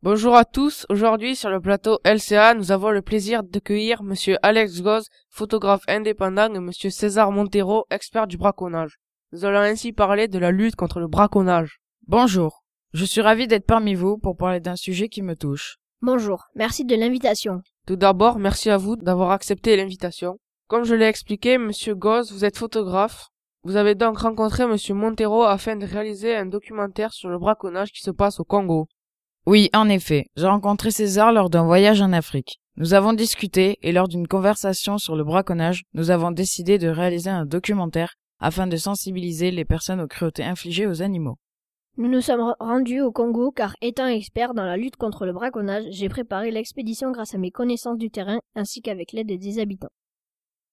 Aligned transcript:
Bonjour 0.00 0.36
à 0.36 0.44
tous, 0.44 0.86
aujourd'hui 0.90 1.34
sur 1.34 1.50
le 1.50 1.60
plateau 1.60 1.98
LCA, 2.04 2.54
nous 2.54 2.70
avons 2.70 2.92
le 2.92 3.02
plaisir 3.02 3.42
d'accueillir 3.42 4.04
monsieur 4.04 4.36
Alex 4.44 4.80
Goz, 4.80 5.08
photographe 5.28 5.82
indépendant 5.88 6.54
et 6.54 6.60
monsieur 6.60 6.88
César 6.88 7.32
Montero, 7.32 7.84
expert 7.90 8.28
du 8.28 8.36
braconnage. 8.36 9.00
Nous 9.32 9.44
allons 9.44 9.58
ainsi 9.58 9.92
parler 9.92 10.28
de 10.28 10.38
la 10.38 10.52
lutte 10.52 10.76
contre 10.76 11.00
le 11.00 11.08
braconnage. 11.08 11.80
Bonjour, 12.06 12.62
je 12.92 13.04
suis 13.04 13.20
ravi 13.22 13.48
d'être 13.48 13.66
parmi 13.66 13.96
vous 13.96 14.18
pour 14.18 14.36
parler 14.36 14.60
d'un 14.60 14.76
sujet 14.76 15.08
qui 15.08 15.20
me 15.20 15.34
touche. 15.34 15.78
Bonjour, 16.00 16.44
merci 16.54 16.84
de 16.84 16.94
l'invitation. 16.94 17.60
Tout 17.84 17.96
d'abord, 17.96 18.38
merci 18.38 18.70
à 18.70 18.76
vous 18.76 18.94
d'avoir 18.94 19.32
accepté 19.32 19.76
l'invitation. 19.76 20.38
Comme 20.68 20.84
je 20.84 20.94
l'ai 20.94 21.06
expliqué, 21.06 21.58
monsieur 21.58 21.96
Goz, 21.96 22.30
vous 22.30 22.44
êtes 22.44 22.56
photographe. 22.56 23.30
Vous 23.64 23.74
avez 23.74 23.96
donc 23.96 24.18
rencontré 24.18 24.64
monsieur 24.64 24.94
Montero 24.94 25.42
afin 25.42 25.74
de 25.74 25.84
réaliser 25.84 26.36
un 26.36 26.46
documentaire 26.46 27.12
sur 27.12 27.30
le 27.30 27.38
braconnage 27.40 27.90
qui 27.90 28.00
se 28.00 28.12
passe 28.12 28.38
au 28.38 28.44
Congo. 28.44 28.86
Oui, 29.50 29.70
en 29.72 29.88
effet, 29.88 30.26
j'ai 30.36 30.46
rencontré 30.46 30.90
César 30.90 31.32
lors 31.32 31.48
d'un 31.48 31.64
voyage 31.64 32.02
en 32.02 32.12
Afrique. 32.12 32.60
Nous 32.76 32.92
avons 32.92 33.14
discuté 33.14 33.78
et 33.80 33.92
lors 33.92 34.06
d'une 34.06 34.28
conversation 34.28 34.98
sur 34.98 35.16
le 35.16 35.24
braconnage, 35.24 35.84
nous 35.94 36.10
avons 36.10 36.32
décidé 36.32 36.76
de 36.76 36.88
réaliser 36.88 37.30
un 37.30 37.46
documentaire 37.46 38.16
afin 38.40 38.66
de 38.66 38.76
sensibiliser 38.76 39.50
les 39.50 39.64
personnes 39.64 40.02
aux 40.02 40.06
cruautés 40.06 40.44
infligées 40.44 40.86
aux 40.86 41.00
animaux. 41.00 41.36
Nous 41.96 42.10
nous 42.10 42.20
sommes 42.20 42.54
rendus 42.60 43.00
au 43.00 43.10
Congo 43.10 43.50
car 43.50 43.74
étant 43.80 44.06
expert 44.06 44.52
dans 44.52 44.66
la 44.66 44.76
lutte 44.76 44.96
contre 44.96 45.24
le 45.24 45.32
braconnage, 45.32 45.84
j'ai 45.92 46.10
préparé 46.10 46.50
l'expédition 46.50 47.10
grâce 47.10 47.34
à 47.34 47.38
mes 47.38 47.50
connaissances 47.50 47.96
du 47.96 48.10
terrain 48.10 48.40
ainsi 48.54 48.82
qu'avec 48.82 49.12
l'aide 49.12 49.28
des 49.28 49.58
habitants. 49.60 49.88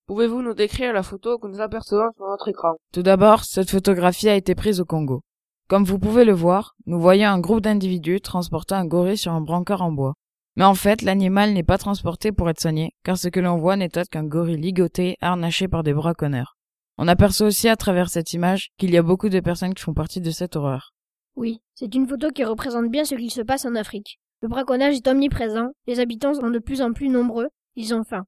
Pouvez-vous 0.05 0.42
nous 0.42 0.53
décrire 0.53 0.92
la 0.92 1.02
photo 1.02 1.38
que 1.38 1.48
nous 1.48 1.62
apercevons 1.62 2.12
sur 2.17 2.28
notre 2.28 2.50
écran? 2.50 2.76
Tout 2.92 3.03
d'abord, 3.03 3.45
cette 3.45 3.72
photographie 3.72 4.28
a 4.28 4.36
été 4.36 4.53
prise 4.53 4.81
au 4.81 4.86
Congo. 4.86 5.22
Comme 5.68 5.84
vous 5.84 5.98
pouvez 5.98 6.26
le 6.26 6.34
voir, 6.34 6.76
nous 6.86 7.00
voyons 7.00 7.28
un 7.30 7.40
groupe 7.40 7.62
d'individus 7.62 8.22
transportant 8.22 8.76
un 8.76 8.86
gorille 8.86 9.18
sur 9.18 9.32
un 9.32 9.42
brancard 9.42 9.82
en 9.82 9.92
bois. 9.92 10.14
Mais 10.56 10.64
en 10.64 10.76
fait, 10.76 11.02
l'animal 11.02 11.54
n'est 11.54 11.64
pas 11.64 11.80
transporté 11.80 12.32
pour 12.32 12.50
être 12.52 12.62
soigné, 12.62 12.94
car 13.04 13.17
ce 13.17 13.30
que 13.30 13.39
l'on 13.39 13.58
voit 13.58 13.76
n'est 13.76 13.98
autre 13.98 14.09
qu'un 14.09 14.23
gorille 14.23 14.62
ligoté, 14.62 15.17
harnaché 15.22 15.67
par 15.67 15.81
des 15.81 15.94
braconneurs. 15.94 16.56
On 17.00 17.08
aperçoit 17.08 17.48
aussi 17.48 17.67
à 17.67 17.76
travers 17.76 18.09
cette 18.09 18.34
image 18.34 18.70
qu'il 18.78 18.92
y 18.92 18.98
a 18.98 19.02
beaucoup 19.02 19.28
de 19.28 19.39
personnes 19.39 19.73
qui 19.73 19.81
font 19.81 19.95
partie 19.95 20.22
de 20.22 20.30
cette 20.30 20.56
horreur. 20.56 20.94
Oui, 21.36 21.62
c'est 21.73 21.94
une 21.95 22.08
photo 22.08 22.30
qui 22.30 22.44
représente 22.44 22.89
bien 22.92 23.04
ce 23.04 23.16
qu'il 23.16 23.32
se 23.32 23.42
passe 23.42 23.66
en 23.66 23.76
Afrique. 23.76 24.20
Le 24.42 24.48
braconnage 24.48 24.95
est 24.95 25.08
omniprésent, 25.08 25.72
les 25.88 26.00
habitants 26.00 26.36
sont 26.36 26.52
de 26.52 26.59
plus 26.59 26.84
en 26.84 26.94
plus 26.94 27.09
nombreux, 27.09 27.50
ils 27.76 27.94
ont 27.95 28.04
faim. 28.04 28.26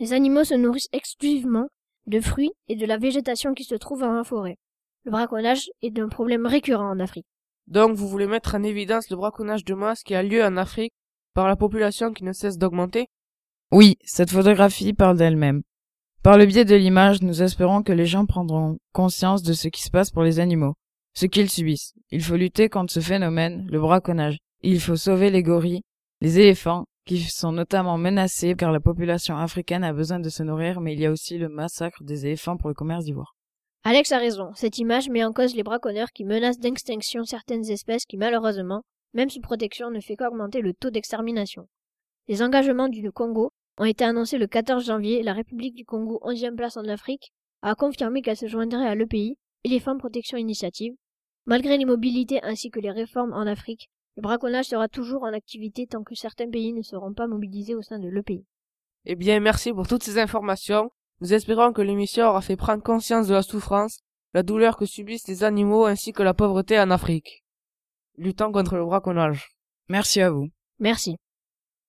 Les 0.00 0.12
animaux 0.12 0.42
se 0.42 0.54
nourrissent 0.54 0.88
exclusivement 0.92 1.68
de 2.06 2.20
fruits 2.20 2.52
et 2.66 2.74
de 2.74 2.84
la 2.84 2.98
végétation 2.98 3.54
qui 3.54 3.62
se 3.62 3.76
trouve 3.76 4.00
dans 4.00 4.12
la 4.12 4.24
forêt. 4.24 4.58
Le 5.04 5.10
braconnage 5.10 5.70
est 5.82 5.98
un 5.98 6.08
problème 6.08 6.46
récurrent 6.46 6.90
en 6.90 6.98
Afrique. 6.98 7.26
Donc 7.66 7.94
vous 7.94 8.08
voulez 8.08 8.26
mettre 8.26 8.54
en 8.54 8.62
évidence 8.62 9.10
le 9.10 9.16
braconnage 9.16 9.64
de 9.64 9.74
masse 9.74 10.02
qui 10.02 10.14
a 10.14 10.22
lieu 10.22 10.42
en 10.42 10.56
Afrique 10.56 10.94
par 11.34 11.46
la 11.46 11.56
population 11.56 12.12
qui 12.12 12.24
ne 12.24 12.32
cesse 12.32 12.56
d'augmenter? 12.56 13.08
Oui, 13.70 13.98
cette 14.04 14.30
photographie 14.30 14.94
parle 14.94 15.18
d'elle-même. 15.18 15.62
Par 16.22 16.38
le 16.38 16.46
biais 16.46 16.64
de 16.64 16.74
l'image, 16.74 17.20
nous 17.20 17.42
espérons 17.42 17.82
que 17.82 17.92
les 17.92 18.06
gens 18.06 18.24
prendront 18.24 18.78
conscience 18.92 19.42
de 19.42 19.52
ce 19.52 19.68
qui 19.68 19.82
se 19.82 19.90
passe 19.90 20.10
pour 20.10 20.22
les 20.22 20.40
animaux, 20.40 20.74
ce 21.12 21.26
qu'ils 21.26 21.50
subissent. 21.50 21.92
Il 22.10 22.22
faut 22.22 22.36
lutter 22.36 22.70
contre 22.70 22.92
ce 22.92 23.00
phénomène, 23.00 23.66
le 23.70 23.80
braconnage. 23.80 24.38
Il 24.62 24.80
faut 24.80 24.96
sauver 24.96 25.28
les 25.28 25.42
gorilles, 25.42 25.82
les 26.22 26.40
éléphants, 26.40 26.86
qui 27.04 27.20
sont 27.20 27.52
notamment 27.52 27.98
menacés 27.98 28.54
car 28.54 28.72
la 28.72 28.80
population 28.80 29.36
africaine 29.36 29.84
a 29.84 29.92
besoin 29.92 30.18
de 30.18 30.30
se 30.30 30.42
nourrir, 30.42 30.80
mais 30.80 30.94
il 30.94 31.00
y 31.00 31.06
a 31.06 31.10
aussi 31.10 31.36
le 31.36 31.50
massacre 31.50 32.02
des 32.02 32.24
éléphants 32.24 32.56
pour 32.56 32.68
le 32.68 32.74
commerce 32.74 33.04
d'ivoire. 33.04 33.33
Alex 33.86 34.12
a 34.12 34.18
raison, 34.18 34.50
cette 34.54 34.78
image 34.78 35.10
met 35.10 35.24
en 35.24 35.34
cause 35.34 35.54
les 35.54 35.62
braconneurs 35.62 36.10
qui 36.12 36.24
menacent 36.24 36.58
d'extinction 36.58 37.24
certaines 37.24 37.70
espèces 37.70 38.06
qui 38.06 38.16
malheureusement, 38.16 38.82
même 39.12 39.28
sous 39.28 39.42
protection, 39.42 39.90
ne 39.90 40.00
fait 40.00 40.16
qu'augmenter 40.16 40.62
le 40.62 40.72
taux 40.72 40.88
d'extermination. 40.88 41.68
Les 42.26 42.42
engagements 42.42 42.88
du 42.88 43.12
Congo 43.12 43.50
ont 43.76 43.84
été 43.84 44.02
annoncés 44.02 44.38
le 44.38 44.46
14 44.46 44.86
janvier, 44.86 45.22
la 45.22 45.34
République 45.34 45.74
du 45.74 45.84
Congo, 45.84 46.18
11e 46.24 46.56
place 46.56 46.78
en 46.78 46.88
Afrique, 46.88 47.30
a 47.60 47.74
confirmé 47.74 48.22
qu'elle 48.22 48.38
se 48.38 48.46
joindrait 48.46 48.88
à 48.88 48.94
l'EPI, 48.94 49.36
Éléphant 49.64 49.98
Protection 49.98 50.38
Initiative. 50.38 50.94
Malgré 51.44 51.76
l'immobilité 51.76 52.42
ainsi 52.42 52.70
que 52.70 52.80
les 52.80 52.90
réformes 52.90 53.34
en 53.34 53.42
Afrique, 53.42 53.90
le 54.16 54.22
braconnage 54.22 54.66
sera 54.66 54.88
toujours 54.88 55.24
en 55.24 55.34
activité 55.34 55.86
tant 55.86 56.02
que 56.02 56.14
certains 56.14 56.48
pays 56.48 56.72
ne 56.72 56.80
seront 56.80 57.12
pas 57.12 57.26
mobilisés 57.26 57.74
au 57.74 57.82
sein 57.82 57.98
de 57.98 58.08
l'EPI. 58.08 58.46
Eh 59.04 59.14
bien, 59.14 59.40
merci 59.40 59.74
pour 59.74 59.86
toutes 59.86 60.04
ces 60.04 60.18
informations. 60.18 60.90
Nous 61.24 61.32
espérons 61.32 61.72
que 61.72 61.80
l'émission 61.80 62.26
aura 62.26 62.42
fait 62.42 62.54
prendre 62.54 62.82
conscience 62.82 63.28
de 63.28 63.32
la 63.32 63.40
souffrance, 63.40 64.00
la 64.34 64.42
douleur 64.42 64.76
que 64.76 64.84
subissent 64.84 65.26
les 65.26 65.42
animaux 65.42 65.86
ainsi 65.86 66.12
que 66.12 66.22
la 66.22 66.34
pauvreté 66.34 66.78
en 66.78 66.90
Afrique. 66.90 67.46
Luttant 68.18 68.52
contre 68.52 68.76
le 68.76 68.84
braconnage. 68.84 69.48
Merci 69.88 70.20
à 70.20 70.30
vous. 70.30 70.50
Merci. 70.80 71.16